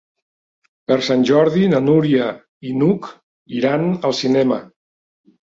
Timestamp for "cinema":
4.23-4.61